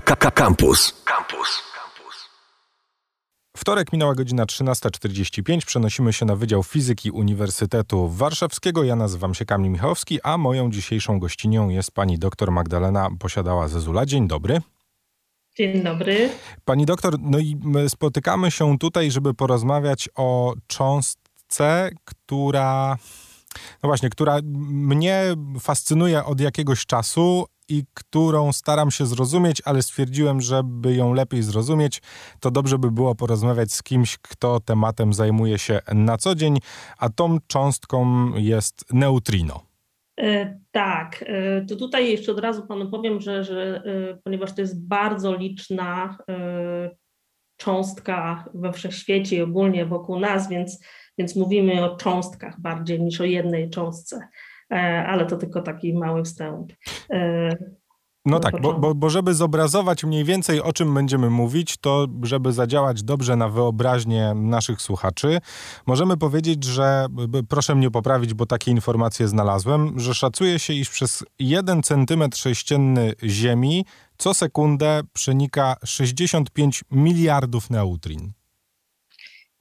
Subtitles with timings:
[0.00, 1.02] Campus.
[1.04, 1.62] Campus.
[3.56, 5.66] Wtorek minęła godzina 13.45.
[5.66, 8.84] Przenosimy się na Wydział Fizyki Uniwersytetu Warszawskiego.
[8.84, 14.06] Ja nazywam się Kamil Michałowski, a moją dzisiejszą gościnią jest pani dr Magdalena Posiadała Zezula.
[14.06, 14.60] Dzień dobry.
[15.56, 16.30] Dzień dobry.
[16.64, 17.56] Pani doktor, no i
[17.88, 22.98] spotykamy się tutaj, żeby porozmawiać o cząstce, która
[23.82, 25.24] no właśnie, która mnie
[25.60, 32.02] fascynuje od jakiegoś czasu i którą staram się zrozumieć, ale stwierdziłem, żeby ją lepiej zrozumieć,
[32.40, 36.58] to dobrze by było porozmawiać z kimś, kto tematem zajmuje się na co dzień,
[36.98, 39.62] a tą cząstką jest neutrino.
[40.20, 44.60] E, tak, e, to tutaj jeszcze od razu panu powiem, że, że e, ponieważ to
[44.60, 46.18] jest bardzo liczna
[47.56, 50.80] cząstka we wszechświecie i ogólnie wokół nas, więc
[51.18, 54.28] więc mówimy o cząstkach bardziej niż o jednej cząstce,
[55.06, 56.72] ale to tylko taki mały wstęp.
[57.10, 57.50] E,
[58.28, 62.52] no tak, bo, bo, bo, żeby zobrazować mniej więcej o czym będziemy mówić, to żeby
[62.52, 65.40] zadziałać dobrze na wyobraźnię naszych słuchaczy,
[65.86, 67.06] możemy powiedzieć, że,
[67.48, 73.12] proszę mnie poprawić, bo takie informacje znalazłem, że szacuje się, iż przez 1 cm sześcienny
[73.24, 73.84] Ziemi
[74.18, 78.32] co sekundę przenika 65 miliardów neutrin.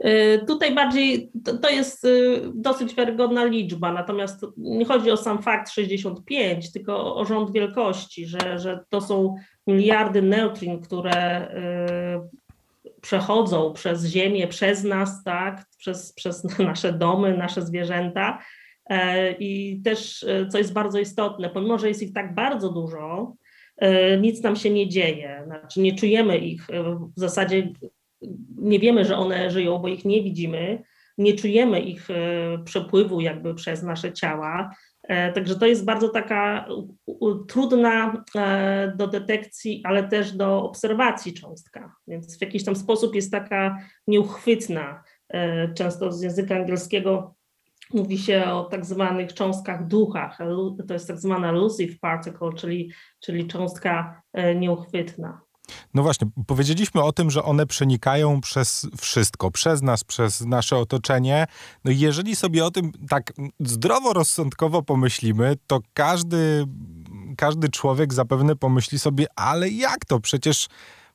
[0.06, 5.42] Y, tutaj bardziej to, to, jest y, dosyć wiarygodna liczba, natomiast nie chodzi o sam
[5.42, 9.36] fakt 65, tylko o rząd wielkości, że, że to są
[9.67, 17.61] miliardy neutrin, które y, przechodzą przez Ziemię, przez nas, tak, przez, przez nasze domy, nasze
[17.61, 18.39] zwierzęta.
[18.89, 23.34] E, I też, co jest bardzo istotne, pomimo, że jest ich tak bardzo dużo,
[24.22, 26.67] nic nam się nie dzieje, znaczy nie czujemy ich.
[27.17, 27.73] W zasadzie
[28.58, 30.84] nie wiemy, że one żyją, bo ich nie widzimy,
[31.18, 32.14] nie czujemy ich e,
[32.64, 34.76] przepływu jakby przez nasze ciała.
[35.04, 36.68] E, także to jest bardzo taka
[37.48, 43.32] trudna e, do detekcji, ale też do obserwacji cząstka, więc w jakiś tam sposób jest
[43.32, 45.04] taka nieuchwytna.
[45.76, 47.36] Często z języka angielskiego
[47.94, 50.38] mówi się o tak zwanych cząstkach duchach.
[50.88, 54.22] To jest tak zwana elusive particle, czyli, czyli cząstka
[54.56, 55.42] nieuchwytna.
[55.94, 61.48] No właśnie, powiedzieliśmy o tym, że one przenikają przez wszystko, przez nas, przez nasze otoczenie.
[61.86, 66.66] No i jeżeli sobie o tym tak zdroworozsądkowo pomyślimy, to każdy,
[67.38, 70.20] każdy człowiek zapewne pomyśli sobie, ale jak to?
[70.20, 70.67] Przecież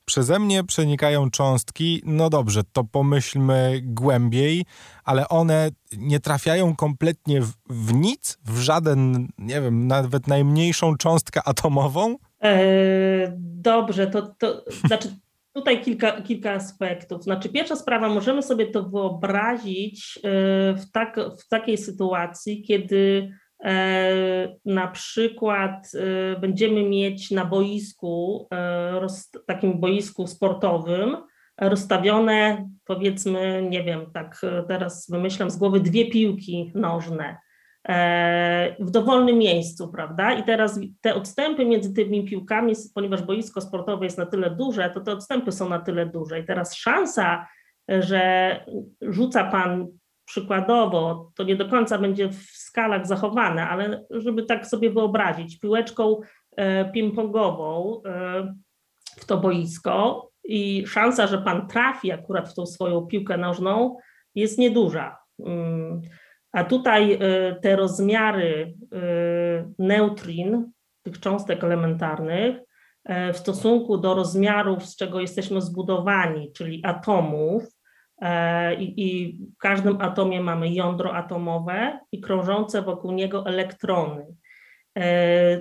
[0.05, 4.65] przeze mnie przenikają cząstki, no dobrze, to pomyślmy głębiej,
[5.05, 11.43] ale one nie trafiają kompletnie w, w nic, w żaden, nie wiem, nawet najmniejszą cząstkę
[11.49, 12.17] atomową?
[12.45, 15.09] E, dobrze, to, to znaczy
[15.55, 17.23] tutaj kilka, kilka aspektów.
[17.23, 20.31] Znaczy, pierwsza sprawa, możemy sobie to wyobrazić e,
[20.75, 23.33] w, tak, w takiej sytuacji, kiedy
[23.65, 25.93] e, na przykład
[26.41, 28.49] będziemy mieć na boisku,
[29.47, 31.17] takim boisku sportowym,
[31.61, 37.37] rozstawione, powiedzmy, nie wiem, tak teraz wymyślam z głowy, dwie piłki nożne.
[37.89, 40.33] E, w dowolnym miejscu, prawda?
[40.33, 45.01] I teraz te odstępy między tymi piłkami, ponieważ boisko sportowe jest na tyle duże, to
[45.01, 46.41] te odstępy są na tyle duże.
[46.41, 47.47] I teraz szansa,
[47.89, 48.65] że
[49.01, 49.87] rzuca pan
[50.25, 56.21] przykładowo, to nie do końca będzie w skalach zachowane, ale żeby tak sobie wyobrazić, piłeczką
[56.57, 58.55] e, ping-pongową e,
[59.17, 63.97] w to boisko i szansa, że pan trafi akurat w tą swoją piłkę nożną
[64.35, 65.17] jest nieduża.
[66.53, 74.87] A tutaj y, te rozmiary y, neutrin, tych cząstek elementarnych, y, w stosunku do rozmiarów,
[74.87, 77.63] z czego jesteśmy zbudowani, czyli atomów,
[78.79, 84.27] i, i, w każdym atomie mamy jądro atomowe i krążące wokół niego elektrony.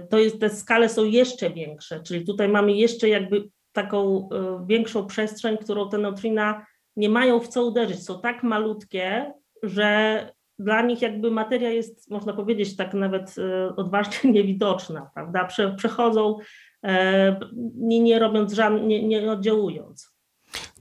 [0.09, 4.29] To jest, te skale są jeszcze większe, czyli tutaj mamy jeszcze jakby taką
[4.65, 6.65] większą przestrzeń, którą te neutrina
[6.95, 8.03] nie mają w co uderzyć.
[8.03, 10.25] Są tak malutkie, że
[10.63, 15.45] dla nich jakby materia jest, można powiedzieć, tak nawet e, odważnie niewidoczna, prawda?
[15.45, 16.37] Prze, przechodzą,
[16.83, 17.39] e,
[17.75, 20.11] nie, nie robiąc żadnych, nie, nie oddziałując.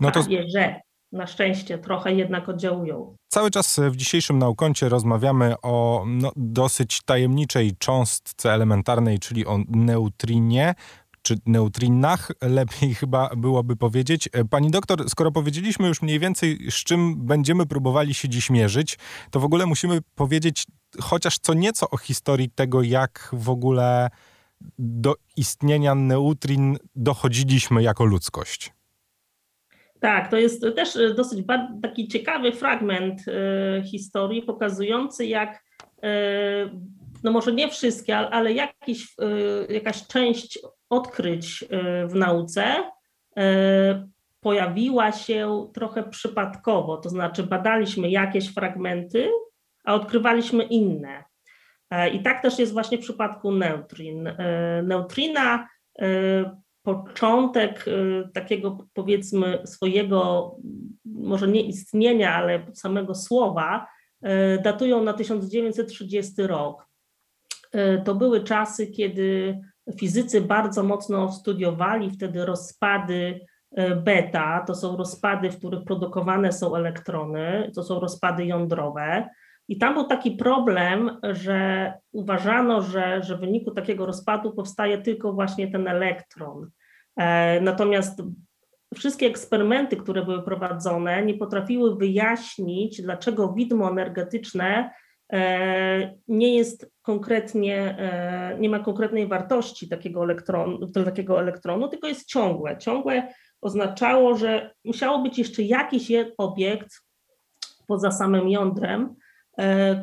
[0.00, 0.20] No to...
[0.20, 0.81] Prawie, że
[1.12, 3.16] na szczęście trochę jednak oddziałują.
[3.28, 10.75] Cały czas w dzisiejszym naukącie rozmawiamy o no, dosyć tajemniczej cząstce elementarnej, czyli o neutrinie
[11.22, 14.28] czy neutrinach, lepiej chyba byłoby powiedzieć.
[14.32, 18.99] E, pani doktor, skoro powiedzieliśmy już mniej więcej, z czym będziemy próbowali się dziś mierzyć,
[19.31, 20.67] to w ogóle musimy powiedzieć
[21.00, 24.11] chociaż co nieco o historii tego, jak w ogóle
[24.78, 28.72] do istnienia neutrin dochodziliśmy jako ludzkość.
[30.00, 31.46] Tak, to jest też dosyć
[31.82, 36.00] taki ciekawy fragment y, historii pokazujący, jak y,
[37.22, 39.14] no może nie wszystkie, ale jakiś,
[39.69, 40.58] jakaś część
[40.90, 41.64] odkryć
[42.08, 42.90] w nauce
[44.40, 49.31] pojawiła się trochę przypadkowo, to znaczy badaliśmy jakieś fragmenty,
[49.84, 51.25] a odkrywaliśmy inne.
[52.12, 54.31] I tak też jest właśnie w przypadku neutrin.
[54.82, 55.69] Neutrina
[56.82, 60.50] początek y, takiego powiedzmy swojego,
[61.05, 63.87] może nie istnienia, ale samego słowa,
[64.25, 66.89] y, datują na 1930 rok.
[67.75, 69.58] Y, to były czasy, kiedy
[69.99, 73.40] fizycy bardzo mocno studiowali wtedy rozpady
[73.96, 79.28] beta, to są rozpady, w których produkowane są elektrony, to są rozpady jądrowe.
[79.70, 85.32] I tam był taki problem, że uważano, że, że w wyniku takiego rozpadu powstaje tylko
[85.32, 86.70] właśnie ten elektron.
[87.17, 88.22] E, natomiast
[88.94, 94.90] wszystkie eksperymenty, które były prowadzone, nie potrafiły wyjaśnić, dlaczego widmo energetyczne e,
[96.29, 102.79] nie jest konkretnie, e, nie ma konkretnej wartości takiego elektronu, takiego elektronu, tylko jest ciągłe.
[102.79, 106.91] Ciągłe oznaczało, że musiało być jeszcze jakiś obiekt
[107.87, 109.15] poza samym jądrem,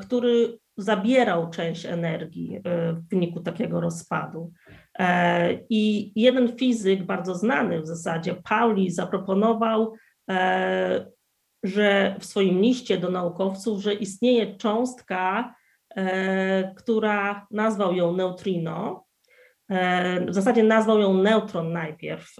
[0.02, 2.62] który zabierał część energii
[2.94, 4.52] w wyniku takiego rozpadu.
[5.00, 9.94] E, I jeden fizyk, bardzo znany w zasadzie, Pauli, zaproponował,
[10.30, 11.12] e,
[11.63, 15.56] że w swoim liście do naukowców, że istnieje cząstka,
[15.95, 19.07] e, która nazwał ją neutrino.
[20.27, 22.36] W zasadzie nazwał ją neutron najpierw.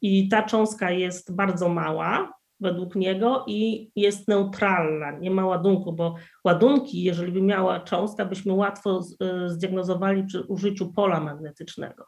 [0.00, 2.32] I ta cząstka jest bardzo mała,
[2.62, 6.14] według niego i jest neutralna, nie ma ładunku, bo
[6.44, 12.04] ładunki, jeżeli by miała cząstka, byśmy łatwo e, zdiagnozowali przy użyciu pola magnetycznego.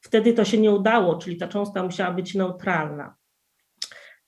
[0.00, 3.14] Wtedy to się nie udało, czyli ta cząstka musiała być neutralna.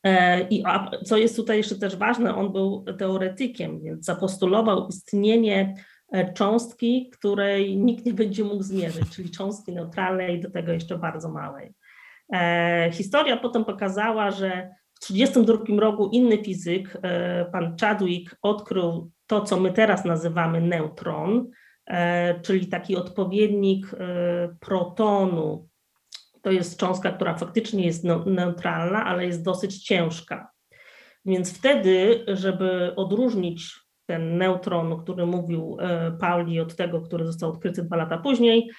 [0.04, 0.64] E, I
[1.04, 5.74] co jest tutaj jeszcze też ważne, on był teoretykiem, więc zapostulował istnienie
[6.12, 11.28] e, cząstki, której nikt nie będzie mógł zmierzyć, czyli cząstki neutralnej, do tego jeszcze bardzo
[11.28, 11.74] małej.
[12.92, 14.70] Historia potem pokazała, że
[15.00, 21.50] w 1932 roku inny fizyk, e, pan Chadwick, odkrył to, co my teraz nazywamy neutron,
[21.86, 25.68] e, czyli taki odpowiednik e, protonu.
[26.42, 30.50] To jest cząstka, która faktycznie jest neutralna, ale jest dosyć ciężka.
[31.24, 35.76] Więc wtedy, żeby odróżnić ten neutron, o którym mówił
[36.20, 38.70] Pauli, od tego, który został odkryty dwa lata później,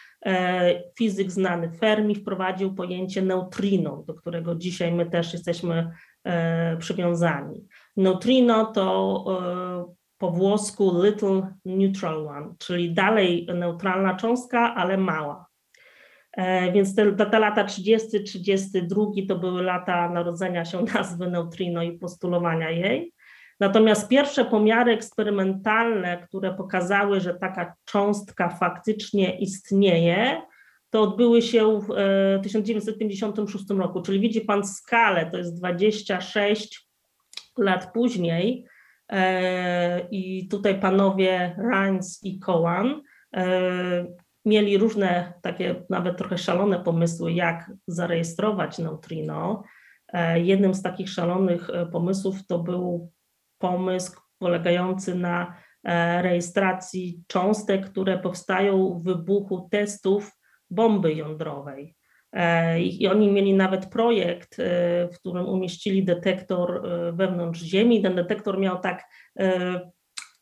[0.97, 5.91] fizyk znany Fermi wprowadził pojęcie neutrino, do którego dzisiaj my też jesteśmy
[6.23, 7.67] E, przywiązani.
[7.97, 15.45] Neutrino to e, po włosku little neutral one, czyli dalej neutralna cząstka, ale mała.
[16.37, 21.97] E, więc te, te lata 30, 32 to były lata narodzenia się nazwy neutrino i
[21.97, 23.13] postulowania jej.
[23.59, 30.41] Natomiast pierwsze pomiary eksperymentalne, które pokazały, że taka cząstka faktycznie istnieje,
[30.89, 31.87] to odbyły się w
[32.43, 36.87] 1956 e, roku, czyli widzi Pan skalę, to jest 26
[37.57, 38.65] lat później
[39.09, 43.01] e, i tutaj panowie Rhines i Cowan
[43.35, 44.05] e,
[44.45, 49.63] mieli różne takie nawet trochę szalone pomysły, jak zarejestrować neutrino.
[50.35, 53.11] Jednym z takich szalonych pomysłów to był
[53.57, 55.55] pomysł polegający na
[56.21, 60.31] rejestracji cząstek, które powstają w wybuchu testów
[60.69, 61.95] bomby jądrowej.
[62.33, 64.63] E, I oni mieli nawet projekt, e,
[65.07, 68.01] w którym umieścili detektor e, wewnątrz Ziemi.
[68.01, 69.03] Ten detektor miał tak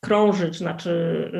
[0.02, 1.32] krążyć, znaczy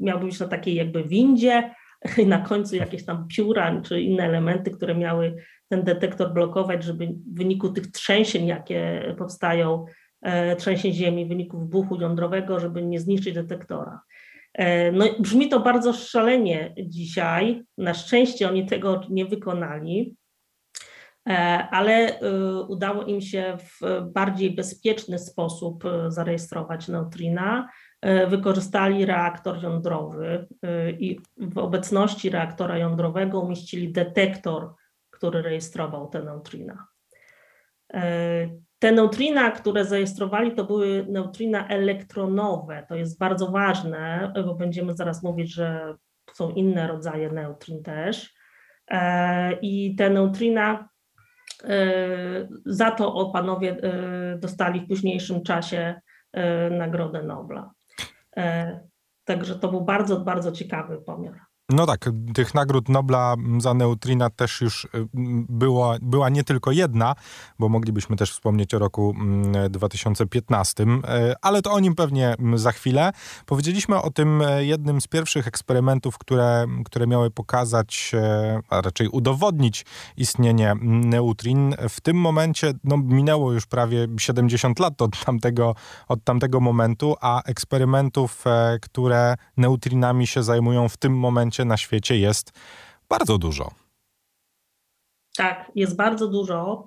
[0.00, 1.74] miał być na takiej jakby windzie,
[2.26, 5.36] na końcu jakieś tam pióra czy inne elementy, które miały
[5.68, 9.84] ten detektor blokować, żeby w wyniku tych trzęsień, jakie powstają,
[10.58, 14.00] trzęsień ziemi w wyniku wybuchu jądrowego, żeby nie zniszczyć detektora.
[14.54, 17.62] E, no, brzmi to bardzo szalenie dzisiaj.
[17.78, 20.16] Na szczęście oni tego nie wykonali,
[21.28, 21.32] e,
[21.70, 22.20] ale e,
[22.68, 27.68] udało im się w bardziej bezpieczny sposób zarejestrować neutrina.
[28.28, 30.48] Wykorzystali reaktor jądrowy
[30.98, 34.74] i w obecności reaktora jądrowego umieścili detektor,
[35.10, 36.86] który rejestrował te neutrina.
[38.78, 42.86] Te neutrina, które zarejestrowali, to były neutrina elektronowe.
[42.88, 45.94] To jest bardzo ważne, bo będziemy zaraz mówić, że
[46.32, 48.34] są inne rodzaje neutrin też.
[48.90, 50.88] E, I te neutrina
[51.64, 51.78] e,
[52.66, 56.00] za to panowie e, dostali w późniejszym czasie
[56.70, 57.70] Nagrodę Nobla.
[59.24, 61.40] Także to był bardzo, bardzo ciekawy pomiar.
[61.72, 64.88] No tak, tych nagród Nobla za neutrina też już y,
[65.48, 67.14] było, była nie tylko jedna,
[67.58, 69.14] bo moglibyśmy też wspomnieć o roku
[69.70, 73.12] 2015, mm, y, ale to o nim pewnie mm, za chwilę.
[73.46, 78.12] Powiedzieliśmy o tym y, jednym z pierwszych eksperymentów, które, które miały pokazać,
[78.68, 79.84] a raczej udowodnić
[80.16, 81.74] istnienie neutrin.
[81.88, 85.74] W tym momencie no, minęło już prawie 70 lat od tamtego,
[86.08, 92.18] od tamtego momentu, a eksperymentów, e, które neutrinami się zajmują w tym momencie na świecie
[92.18, 92.52] jest
[93.08, 93.70] bardzo dużo.
[95.36, 96.86] Tak, jest bardzo dużo.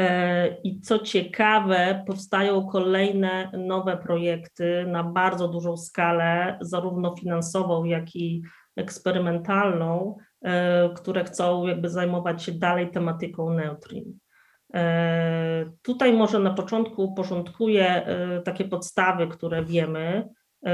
[0.00, 8.16] E, I co ciekawe, powstają kolejne nowe projekty na bardzo dużą skalę, zarówno finansową, jak
[8.16, 8.42] i
[8.76, 14.18] eksperymentalną, e, które chcą jakby zajmować się dalej tematyką neutrin.
[14.74, 18.06] E, tutaj może na początku uporządkuję
[18.44, 20.28] takie podstawy, które wiemy.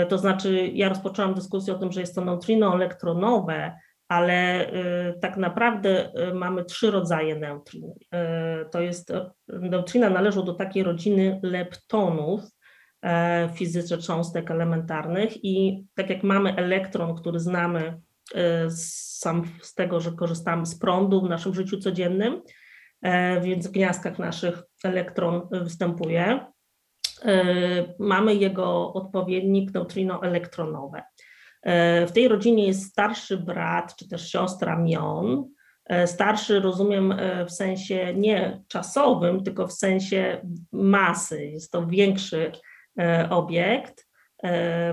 [0.09, 3.73] To znaczy, ja rozpoczęłam dyskusję o tym, że jest to neutrino elektronowe,
[4.09, 7.93] ale y, tak naprawdę y, mamy trzy rodzaje neutrin.
[8.73, 9.13] To jest,
[9.49, 12.41] neutrina należą do takiej rodziny leptonów
[13.55, 18.01] fizyce cząstek elementarnych i tak jak mamy elektron, który znamy
[18.71, 22.43] sam z tego, że korzystamy z prądu w naszym życiu codziennym,
[23.43, 26.47] więc w gniazdkach naszych elektron występuje,
[27.99, 31.03] mamy jego odpowiednik neutrino elektronowe.
[31.63, 35.49] E, w tej rodzinie jest starszy brat czy też siostra Mion.
[35.87, 40.41] E, starszy rozumiem e, w sensie nie czasowym, tylko w sensie
[40.73, 41.47] masy.
[41.47, 42.53] Jest to większy
[43.31, 44.09] obiekt,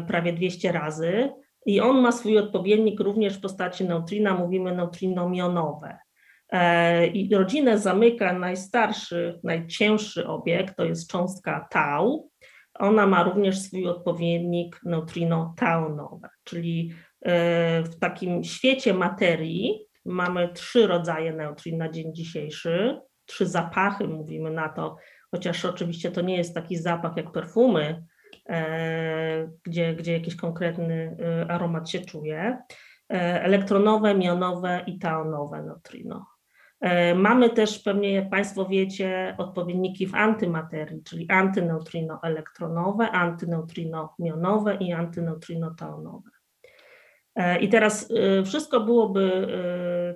[0.07, 1.29] prawie 200 razy.
[1.65, 5.97] I on ma swój odpowiednik również w postaci neutrina, mówimy neutrino mionowe.
[7.13, 12.29] I rodzinę zamyka najstarszy, najcięższy obiekt, to jest cząstka tau,
[12.79, 20.87] ona ma również swój odpowiednik neutrino taunowe, czyli e, w takim świecie materii mamy trzy
[20.87, 24.97] rodzaje neutrin na dzień dzisiejszy, trzy zapachy mówimy na to,
[25.31, 28.03] chociaż oczywiście to nie jest taki zapach jak perfumy,
[28.49, 32.57] e, gdzie, gdzie jakiś konkretny e, aromat się czuje.
[33.09, 36.25] Elektronowe, mionowe i taonowe neutrino.
[36.85, 46.29] E, mamy też pewnie, jak Państwo wiecie, odpowiedniki w antymaterii, czyli antyneutrino-elektronowe, antyneutrino-mionowe i antyneutrino-taonowe.
[47.35, 49.47] E, I teraz e, wszystko byłoby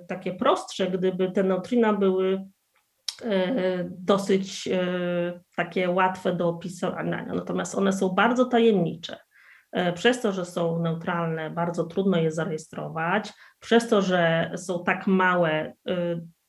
[0.08, 2.44] takie prostsze, gdyby te neutrina były
[3.88, 4.68] dosyć
[5.56, 9.16] takie łatwe do opisywania, natomiast one są bardzo tajemnicze.
[9.94, 13.32] Przez to, że są neutralne, bardzo trudno je zarejestrować.
[13.60, 15.72] Przez to, że są tak małe,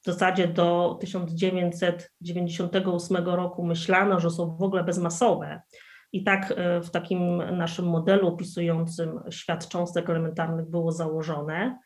[0.02, 5.62] w zasadzie do 1998 roku myślano, że są w ogóle bezmasowe.
[6.14, 11.80] I tak e, w takim naszym modelu opisującym świat cząstek elementarnych było założone.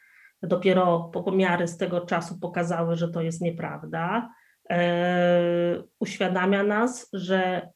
[0.44, 4.30] Dopiero pomiary z tego czasu pokazały, że to jest nieprawda.
[4.70, 7.70] E, uświadamia nas, że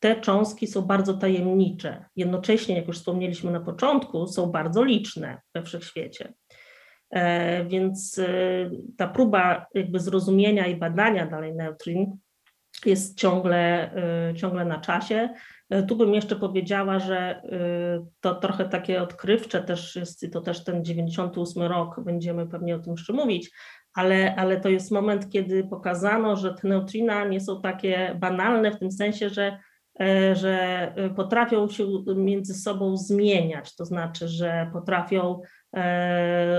[0.00, 2.04] te cząstki są bardzo tajemnicze.
[2.16, 6.34] Jednocześnie, jak już wspomnieliśmy na początku, są bardzo liczne we wszechświecie.
[7.10, 8.26] E, więc e,
[8.96, 12.16] ta próba jakby zrozumienia i badania dalej neutrin
[12.86, 15.28] jest ciągle, e, ciągle na czasie.
[15.88, 17.42] Tu bym jeszcze powiedziała, że
[18.20, 22.78] to trochę takie odkrywcze też jest, i to też ten 98 rok, będziemy pewnie o
[22.78, 23.50] tym jeszcze mówić,
[23.94, 28.78] ale, ale to jest moment, kiedy pokazano, że te neutrina nie są takie banalne w
[28.78, 29.58] tym sensie, że
[30.32, 31.86] że potrafią się
[32.16, 35.40] między sobą zmieniać, to znaczy, że potrafią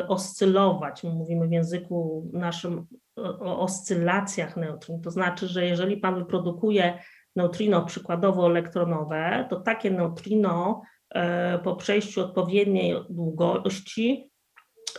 [0.08, 1.04] oscylować.
[1.04, 5.02] My mówimy w języku naszym o oscylacjach neutrin.
[5.02, 7.00] To znaczy, że jeżeli Pan wyprodukuje
[7.36, 14.32] neutrino przykładowo elektronowe, to takie neutrino e, po przejściu odpowiedniej długości,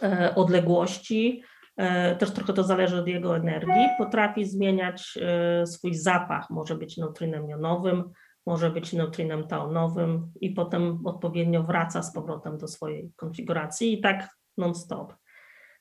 [0.02, 1.42] e, odległości,
[2.18, 5.18] też trochę to zależy od jego energii, potrafi zmieniać
[5.64, 6.50] swój zapach.
[6.50, 8.04] Może być neutrinem jonowym,
[8.48, 14.28] może być neutrinem taonowym i potem odpowiednio wraca z powrotem do swojej konfiguracji i tak
[14.56, 15.14] non-stop.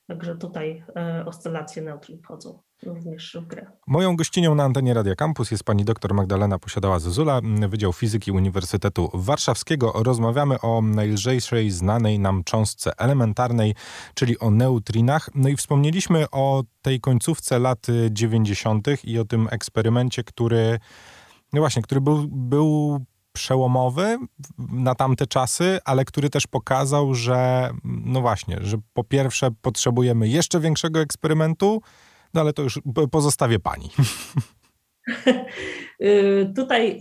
[0.07, 3.71] Także tutaj e, oscylacje neutrin wchodzą również w grę.
[3.87, 9.91] Moją gościnią na antenie Radia Campus jest pani dr Magdalena Posiadała-Zezula, Wydział Fizyki Uniwersytetu Warszawskiego.
[9.95, 13.75] Rozmawiamy o najlżejszej znanej nam cząstce elementarnej,
[14.13, 15.29] czyli o neutrinach.
[15.35, 18.87] No i wspomnieliśmy o tej końcówce lat 90.
[19.03, 20.79] i o tym eksperymencie, który
[21.53, 22.99] no właśnie, który był, był
[23.37, 24.17] przełomowy
[24.57, 30.59] na tamte czasy, ale który też pokazał, że no właśnie, że po pierwsze potrzebujemy jeszcze
[30.59, 31.81] większego eksperymentu,
[32.33, 32.79] no ale to już
[33.11, 33.89] pozostawię pani.
[36.01, 36.99] Y, tutaj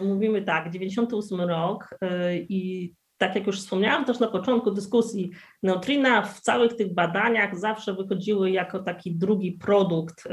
[0.00, 5.30] y, mówimy tak, 98 rok y, i tak jak już wspomniałam też na początku dyskusji,
[5.62, 10.24] neutrina w całych tych badaniach zawsze wychodziły jako taki drugi produkt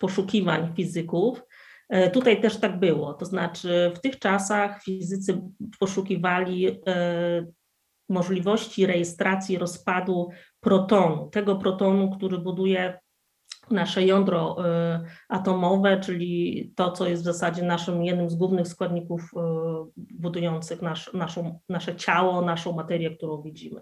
[0.00, 1.42] poszukiwań fizyków.
[2.12, 5.42] Tutaj też tak było, to znaczy w tych czasach fizycy
[5.80, 6.80] poszukiwali
[8.08, 10.28] możliwości rejestracji rozpadu
[10.60, 12.98] protonu, tego protonu, który buduje
[13.70, 14.64] nasze jądro y,
[15.28, 19.30] atomowe, czyli to, co jest w zasadzie naszym jednym z głównych składników
[19.94, 23.80] budujących nasz, naszą, nasze ciało, naszą materię, którą widzimy.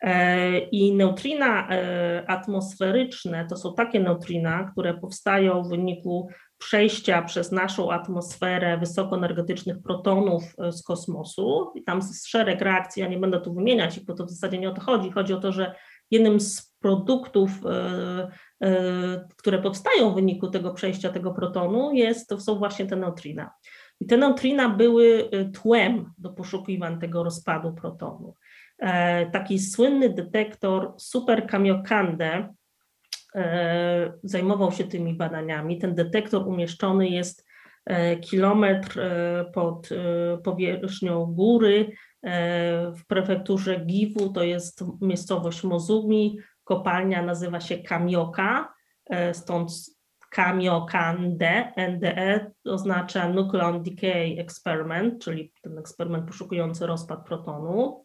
[0.00, 6.28] E, I neutrina e, atmosferyczne to są takie neutrina, które powstają w wyniku
[6.60, 11.72] przejścia przez naszą atmosferę wysokoenergetycznych protonów e, z kosmosu.
[11.74, 14.70] I tam jest szereg reakcji, ja nie będę tu wymieniać bo to w zasadzie nie
[14.70, 15.10] o to chodzi.
[15.10, 15.74] Chodzi o to, że
[16.10, 17.50] jednym z produktów,
[19.36, 23.50] które powstają w wyniku tego przejścia tego protonu, jest, to są właśnie te neutrina.
[24.00, 25.30] I te neutrina były
[25.62, 28.34] tłem do poszukiwań tego rozpadu protonu.
[28.80, 32.54] E, taki słynny detektor Super Kamiokande e,
[34.22, 35.78] zajmował się tymi badaniami.
[35.78, 37.46] Ten detektor umieszczony jest
[37.86, 39.00] e, kilometr
[39.54, 39.88] pod
[40.44, 41.92] powierzchnią góry
[42.96, 46.38] w prefekturze Giwu, to jest miejscowość Mozumi.
[46.64, 48.74] Kopalnia nazywa się Kamioka,
[49.32, 49.70] stąd
[50.30, 58.02] Kamiokande, NDE oznacza Nucleon Decay Experiment, czyli ten eksperyment poszukujący rozpad protonu.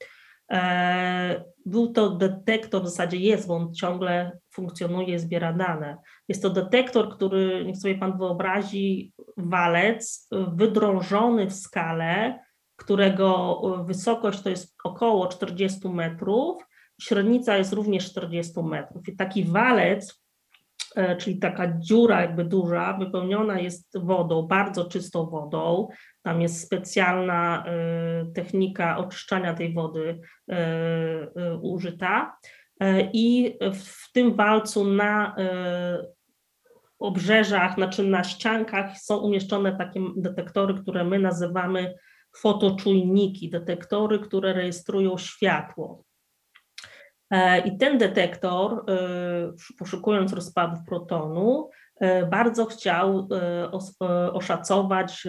[0.51, 5.97] E, był to detektor, w zasadzie jest, bo on ciągle funkcjonuje, zbiera dane.
[6.27, 12.39] Jest to detektor, który, niech sobie Pan wyobrazi, walec wydrążony w skale,
[12.75, 16.63] którego wysokość to jest około 40 metrów,
[17.01, 19.07] średnica jest również 40 metrów.
[19.07, 20.21] I taki walec,
[20.95, 25.87] e, czyli taka dziura jakby duża, wypełniona jest wodą, bardzo czystą wodą,
[26.25, 27.65] tam jest specjalna
[28.27, 30.19] y, technika oczyszczania tej wody
[30.51, 32.37] y, y, użyta.
[33.13, 35.35] I w tym walcu na
[36.99, 41.95] obrzeżach, znaczy na ściankach są umieszczone takie detektory, które my nazywamy
[42.37, 46.03] fotoczujniki, detektory, które rejestrują światło.
[47.65, 48.85] I ten detektor,
[49.77, 51.84] poszukując rozpadów protonu, E,
[52.29, 53.71] bardzo chciał e,
[54.01, 55.27] e, oszacować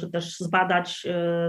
[0.00, 1.06] czy też zbadać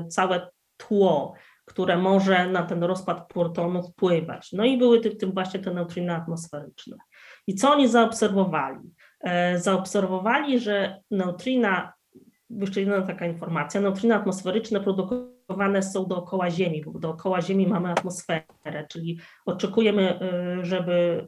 [0.07, 1.33] całe tło,
[1.65, 4.51] które może na ten rozpad protonu wpływać.
[4.53, 6.97] No i były tym właśnie te neutriny atmosferyczne.
[7.47, 8.79] I co oni zaobserwowali?
[9.55, 11.93] Zaobserwowali, że neutrina,
[12.49, 18.88] jeszcze jedna taka informacja, neutriny atmosferyczne produkowane są dookoła Ziemi, bo dookoła Ziemi mamy atmosferę,
[18.89, 20.19] czyli oczekujemy,
[20.62, 21.25] żeby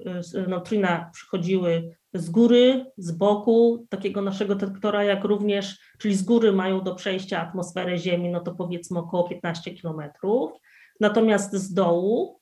[0.47, 6.81] neutrina przychodziły z góry, z boku takiego naszego detektora, jak również, czyli z góry mają
[6.81, 10.51] do przejścia atmosferę Ziemi, no to powiedzmy około 15 kilometrów,
[10.99, 12.39] natomiast z dołu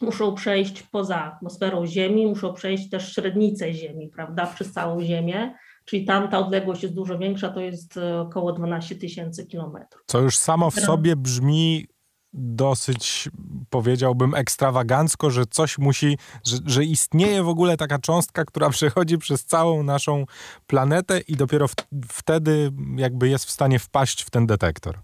[0.00, 6.04] muszą przejść poza atmosferą Ziemi, muszą przejść też średnicę Ziemi, prawda, przez całą Ziemię, czyli
[6.04, 10.02] tam ta odległość jest dużo większa, to jest około 12 tysięcy kilometrów.
[10.06, 11.86] Co już samo w sobie brzmi
[12.36, 13.28] dosyć,
[13.70, 19.44] powiedziałbym, ekstrawagancko, że coś musi, że, że, istnieje w ogóle taka cząstka, która przechodzi przez
[19.44, 20.24] całą naszą
[20.66, 21.74] planetę i dopiero w,
[22.08, 24.98] wtedy jakby jest w stanie wpaść w ten detektor.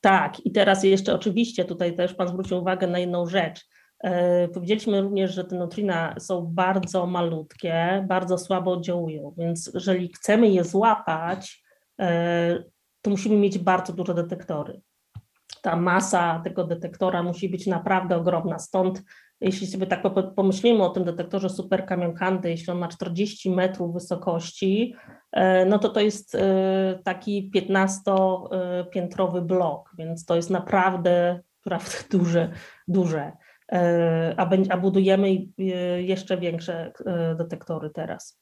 [0.00, 3.66] Tak, i teraz jeszcze oczywiście tutaj też Pan zwrócił uwagę na jedną rzecz.
[4.00, 10.48] E, powiedzieliśmy również, że te neutrina są bardzo malutkie, bardzo słabo oddziałują, więc jeżeli chcemy
[10.48, 11.62] je złapać,
[12.00, 12.64] e,
[13.02, 14.80] to musimy mieć bardzo duże detektory
[15.62, 18.58] ta masa tego detektora musi być naprawdę ogromna.
[18.58, 19.02] Stąd,
[19.40, 20.02] jeśli sobie tak
[20.36, 24.94] pomyślimy o tym detektorze super kamionkandy, jeśli on ma 40 metrów wysokości,
[25.32, 26.38] e, no to to jest e,
[27.04, 32.50] taki 15-piętrowy blok, więc to jest naprawdę, naprawdę duże,
[32.88, 33.32] duże.
[33.72, 34.34] E,
[34.70, 35.28] a budujemy
[35.98, 36.92] jeszcze większe
[37.38, 38.40] detektory teraz.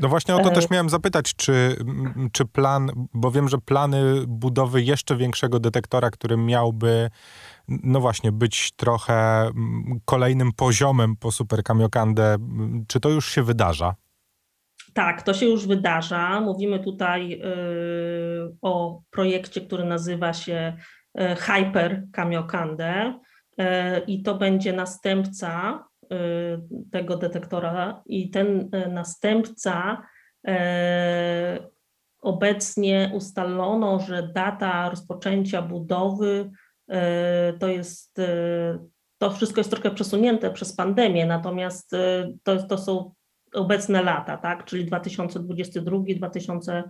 [0.00, 1.76] No właśnie o to też miałem zapytać, czy,
[2.32, 7.10] czy plan, bo wiem, że plany budowy jeszcze większego detektora, który miałby,
[7.68, 9.50] no właśnie, być trochę
[10.04, 12.36] kolejnym poziomem po Super Kamiokande,
[12.88, 13.94] czy to już się wydarza?
[14.94, 16.40] Tak, to się już wydarza.
[16.40, 20.76] Mówimy tutaj y, o projekcie, który nazywa się
[21.20, 23.20] y, Hyper Kamiokande
[24.06, 25.84] i to będzie następca
[26.92, 30.02] tego detektora i ten y, następca
[30.48, 30.52] y,
[32.20, 36.50] obecnie ustalono, że data rozpoczęcia budowy
[37.58, 38.16] to jest,
[39.18, 41.90] to wszystko jest trochę przesunięte przez pandemię, natomiast
[42.42, 43.12] to, to są
[43.54, 46.82] obecne lata, tak, czyli 2022-2023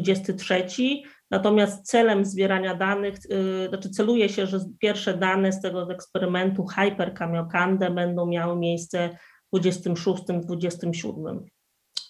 [0.00, 0.66] 23.
[1.30, 3.14] Natomiast celem zbierania danych,
[3.68, 9.18] znaczy celuje się, że pierwsze dane z tego eksperymentu Hyper Kamiokande będą miały miejsce
[9.52, 11.40] w 26-27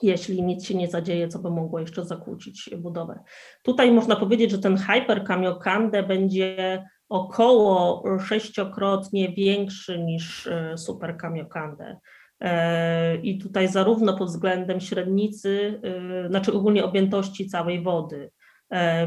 [0.02, 3.20] jeśli nic się nie zadzieje, co by mogło jeszcze zakłócić budowę.
[3.62, 11.84] Tutaj można powiedzieć, że ten Hyper Kamiokande będzie około sześciokrotnie większy niż Super Kamiokande.
[11.84, 11.98] E,
[13.22, 15.80] I tutaj zarówno pod względem średnicy,
[16.24, 18.30] e, znaczy ogólnie objętości całej wody,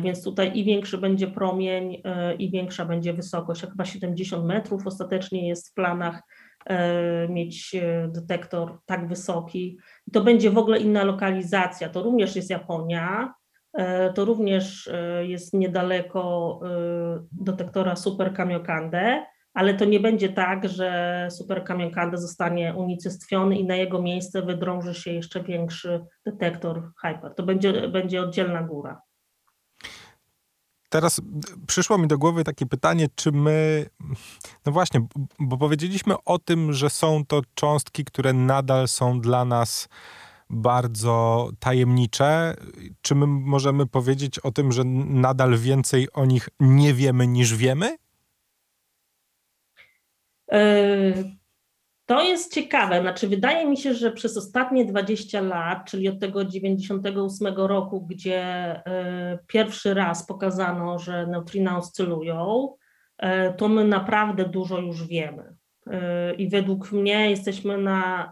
[0.02, 2.02] więc tutaj i większy będzie promień,
[2.40, 3.62] i większa będzie wysokość.
[3.62, 6.22] Chyba 70 metrów ostatecznie jest w planach
[7.30, 7.76] mieć
[8.08, 9.78] detektor tak wysoki.
[10.14, 11.90] To będzie w ogóle inna lokalizacja.
[11.90, 13.34] To również jest Japonia,
[13.74, 16.68] E, to również e, jest niedaleko e,
[17.32, 23.76] detektora Super Kamiokande, ale to nie będzie tak, że Super Kamiokande zostanie unicestwiony i na
[23.76, 27.36] jego miejsce wydrąży się jeszcze większy detektor Hyper.
[27.36, 29.02] To będzie, będzie oddzielna góra.
[30.90, 31.22] Teraz
[31.68, 33.86] przyszło mi do głowy takie pytanie, czy my,
[34.66, 35.02] no właśnie,
[35.40, 39.90] bo powiedzieliśmy o tym, że są to cząstki, które nadal są dla nas
[40.50, 42.56] bardzo tajemnicze.
[43.02, 47.98] Czy my możemy powiedzieć o tym, że nadal więcej o nich nie wiemy niż wiemy?
[50.52, 51.14] E,
[52.06, 53.02] to jest ciekawe.
[53.02, 58.42] Znaczy, wydaje mi się, że przez ostatnie 20 lat, czyli od tego 98 roku, gdzie
[58.86, 62.74] e, pierwszy raz pokazano, że neutrina oscylują,
[63.18, 65.56] e, to my naprawdę dużo już wiemy.
[66.38, 68.32] I według mnie jesteśmy na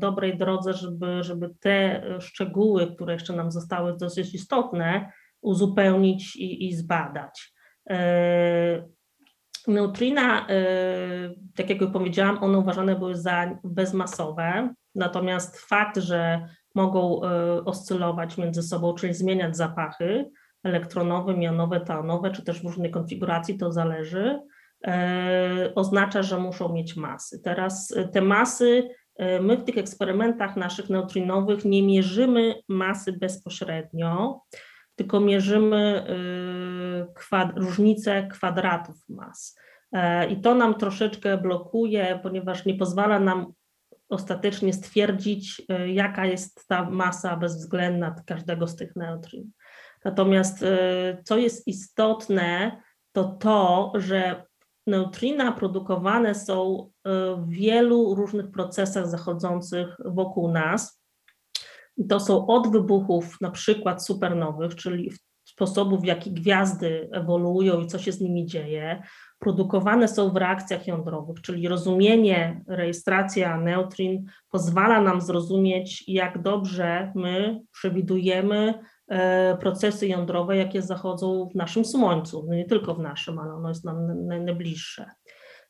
[0.00, 6.72] dobrej drodze, żeby, żeby te szczegóły, które jeszcze nam zostały dosyć istotne, uzupełnić i, i
[6.74, 7.52] zbadać.
[9.66, 10.54] Neutrina, e,
[11.56, 17.20] tak jak już powiedziałam, one uważane były za bezmasowe, natomiast fakt, że mogą
[17.64, 20.30] oscylować między sobą, czyli zmieniać zapachy
[20.64, 24.40] elektronowe, mianowe, teanowe, czy też w różnej konfiguracji, to zależy
[24.86, 27.40] E, oznacza, że muszą mieć masy.
[27.44, 28.88] Teraz te masy,
[29.40, 34.40] my w tych eksperymentach naszych neutrinowych nie mierzymy masy bezpośrednio,
[34.98, 36.06] tylko mierzymy
[37.14, 39.58] kwad różnicę kwadratów mas.
[40.30, 43.52] I to nam troszeczkę blokuje, ponieważ nie pozwala nam
[44.08, 49.50] ostatecznie stwierdzić, jaka jest ta masa bezwzględna każdego z tych neutrin.
[50.04, 50.64] Natomiast
[51.24, 52.80] co jest istotne,
[53.12, 54.48] to to, że
[54.88, 60.97] neutrina produkowane są e, w wielu różnych procesach zachodzących wokół nas.
[62.08, 65.10] To są od wybuchów na przykład supernowych, czyli
[65.44, 69.02] sposobów, w jaki gwiazdy ewoluują i co się z nimi dzieje,
[69.38, 77.60] produkowane są w reakcjach jądrowych, czyli rozumienie, rejestracja neutrin pozwala nam zrozumieć, jak dobrze my
[77.72, 78.74] przewidujemy
[79.08, 83.68] E, procesy jądrowe, jakie zachodzą w naszym Słońcu, no nie tylko w naszym, ale ono
[83.68, 85.10] jest nam najbliższe.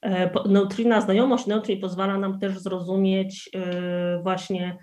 [0.02, 4.78] E, neutrina, znajomość neutrin pozwala nam też zrozumieć e, właśnie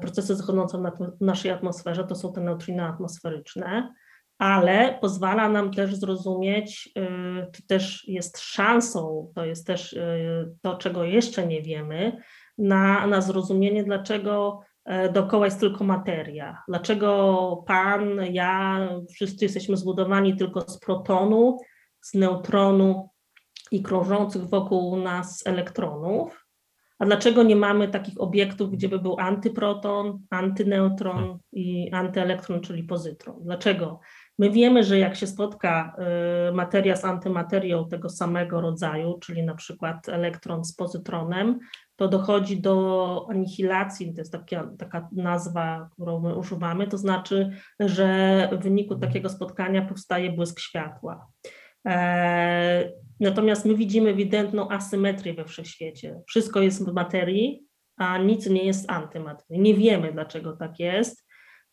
[0.00, 0.78] procesy zachodzące
[1.20, 3.94] w naszej atmosferze, to są te neutriny atmosferyczne,
[4.38, 6.92] ale pozwala nam też zrozumieć,
[7.52, 9.98] czy też jest szansą, to jest też
[10.62, 12.16] to, czego jeszcze nie wiemy,
[12.58, 16.62] na, na zrozumienie, dlaczego E, dookoła jest tylko materia.
[16.68, 21.58] Dlaczego Pan, ja, wszyscy jesteśmy zbudowani tylko z protonu,
[22.00, 23.10] z neutronu
[23.70, 26.43] i krążących wokół nas elektronów?
[26.98, 33.36] A dlaczego nie mamy takich obiektów, gdzie by był antyproton, antyneutron i antyelektron, czyli pozytron?
[33.44, 34.00] Dlaczego?
[34.38, 35.96] My wiemy, że jak się spotka
[36.48, 41.58] y, materia z antymaterią tego samego rodzaju, czyli na przykład elektron z pozytronem,
[41.96, 48.48] to dochodzi do anihilacji, to jest taka, taka nazwa, którą my używamy, to znaczy, że
[48.52, 51.26] w wyniku takiego spotkania powstaje błysk światła.
[51.86, 56.20] E, natomiast my widzimy ewidentną asymetrię we wszechświecie.
[56.26, 57.64] Wszystko jest w materii,
[57.96, 59.62] a nic nie jest antymaterii.
[59.62, 61.26] Nie wiemy, dlaczego tak jest.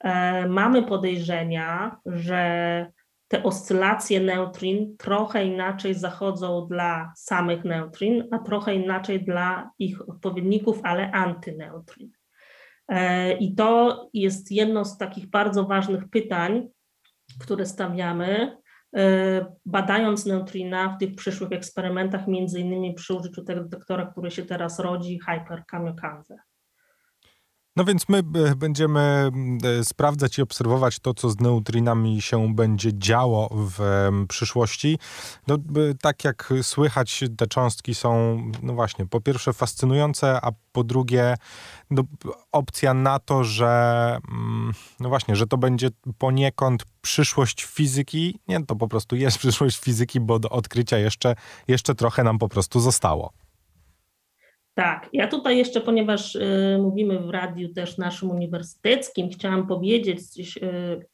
[0.03, 2.91] E, mamy podejrzenia, że
[3.27, 10.79] te oscylacje neutrin trochę inaczej zachodzą dla samych neutrin, a trochę inaczej dla ich odpowiedników,
[10.83, 12.11] ale antyneutrin.
[12.87, 16.67] E, I to jest jedno z takich bardzo ważnych pytań,
[17.39, 18.57] które stawiamy,
[19.65, 24.79] badając neutrina w tych przyszłych eksperymentach, między innymi przy użyciu tego detektora, który się teraz
[24.79, 25.63] rodzi, Hyper.
[27.75, 29.31] No więc my e, będziemy
[29.79, 34.99] e, sprawdzać i obserwować to, co z neutrinami się będzie działo w przyszłości.
[35.47, 35.57] No,
[36.01, 41.35] tak jak słychać, te cząstki są, no właśnie, po pierwsze fascynujące, a po drugie
[41.89, 42.03] no,
[42.51, 48.39] opcja na to, że mm, no właśnie, że to będzie poniekąd przyszłość fizyki.
[48.47, 51.35] Nie, to po prostu jest przyszłość fizyki, bo do odkrycia jeszcze,
[51.67, 53.33] jeszcze trochę nam po prostu zostało.
[54.81, 60.21] Tak, ja tutaj jeszcze, ponieważ y, mówimy w radiu też naszym uniwersyteckim, chciałam powiedzieć,
[60.63, 61.05] y,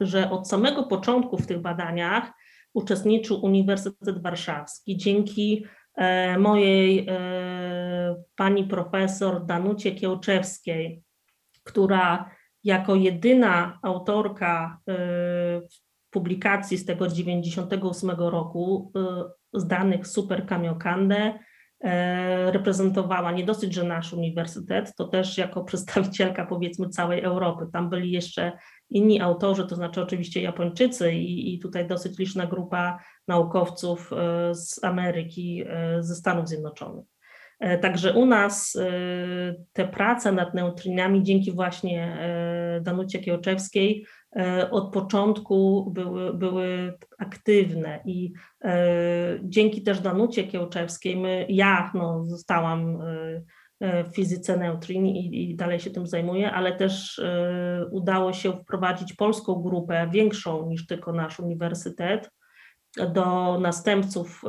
[0.00, 2.32] że od samego początku w tych badaniach
[2.74, 4.96] uczestniczył Uniwersytet Warszawski.
[4.96, 11.02] Dzięki e, mojej e, pani profesor Danucie Kiełczewskiej,
[11.64, 12.30] która
[12.64, 14.96] jako jedyna autorka e,
[16.10, 18.92] publikacji z tego 98 roku
[19.52, 21.38] z danych Super Kamiokande
[22.46, 27.66] reprezentowała nie dosyć, że nasz uniwersytet, to też jako przedstawicielka powiedzmy całej Europy.
[27.72, 28.52] Tam byli jeszcze
[28.90, 34.84] inni autorzy, to znaczy oczywiście Japończycy i, i tutaj dosyć liczna grupa naukowców e, z
[34.84, 37.17] Ameryki, e, ze Stanów Zjednoczonych.
[37.80, 38.78] Także u nas
[39.72, 42.18] te prace nad neutrinami dzięki właśnie
[42.82, 44.04] Danucie Kiełczewskiej
[44.36, 48.32] E, od początku były, były aktywne i
[48.64, 48.86] e,
[49.42, 53.02] dzięki też Danucie Kiełczewskiej, my, ja no, zostałam
[53.80, 57.20] e, w fizyce neutrin i, i, dalej się tym zajmuję, ale też
[57.90, 62.30] udało się wprowadzić polską grupę, większą niż tylko nasz uniwersytet,
[63.14, 64.42] do następców,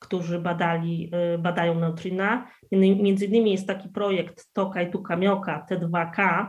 [0.00, 2.46] którzy badali, badają neutrina.
[2.72, 6.46] Między innymi jest taki projekt Tokaj Tukamioka T2K,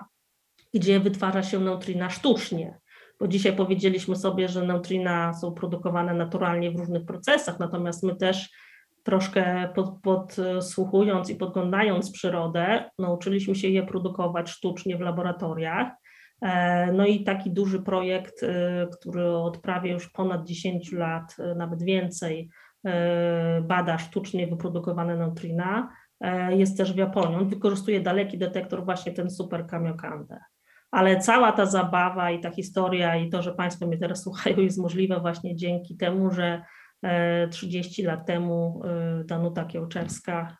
[0.73, 2.79] gdzie wytwarza się neutrina sztucznie.
[3.19, 8.49] Bo dzisiaj powiedzieliśmy sobie, że neutrina są produkowane naturalnie w różnych procesach, natomiast my też
[9.03, 15.87] troszkę pod, podsłuchując i podglądając przyrodę, nauczyliśmy się je produkować sztucznie w laboratoriach.
[16.41, 21.55] E, no i taki duży projekt, e, który od prawie już ponad 10 lat, e,
[21.55, 22.49] nawet więcej,
[23.61, 25.89] bada sztucznie wyprodukowane neutrina,
[26.49, 27.35] jest też w Japonii.
[27.35, 30.39] On wykorzystuje daleki detektor, właśnie ten super Kamiokande
[30.91, 34.77] ale cała ta zabawa i ta historia i to, że Państwo mnie teraz słuchają, jest
[34.77, 36.63] możliwe właśnie dzięki temu, że
[37.51, 40.57] 30 e, lat temu e, Danuta Kiełczewska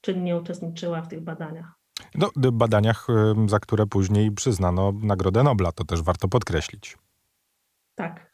[0.00, 1.72] czynnie uczestniczyła w tych badaniach.
[2.14, 6.98] No, badaniach, e, za które później przyznano Nagrodę Nobla, to też warto podkreślić.
[7.94, 8.31] Tak.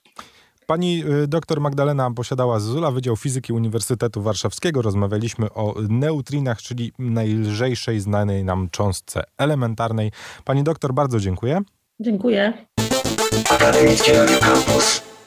[0.70, 4.82] Pani y, doktor Magdalena posiadała Zula, Wydział Fizyki Uniwersytetu Warszawskiego.
[4.82, 10.12] Rozmawialiśmy o neutrinach, czyli najlżejszej znanej nam cząstce elementarnej.
[10.44, 11.60] Pani doktor, bardzo dziękuję.
[12.00, 12.52] Dziękuję.
[13.50, 15.17] Akademickie Radio Campus.